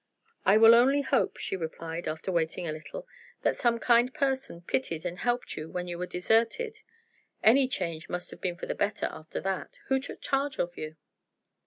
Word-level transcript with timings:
"I 0.47 0.57
will 0.57 0.73
only 0.73 1.03
hope," 1.03 1.37
she 1.37 1.55
replied, 1.55 2.07
after 2.07 2.31
waiting 2.31 2.67
a 2.67 2.71
little, 2.71 3.07
"that 3.43 3.55
some 3.55 3.77
kind 3.77 4.11
person 4.11 4.61
pitied 4.61 5.05
and 5.05 5.19
helped 5.19 5.55
you 5.55 5.69
when 5.69 5.87
you 5.87 5.99
were 5.99 6.07
deserted. 6.07 6.79
Any 7.43 7.67
change 7.67 8.09
must 8.09 8.31
have 8.31 8.41
been 8.41 8.55
for 8.57 8.65
the 8.65 8.73
better 8.73 9.05
after 9.11 9.39
that. 9.41 9.77
Who 9.89 9.99
took 9.99 10.19
charge 10.19 10.57
of 10.57 10.75
you?" 10.75 10.95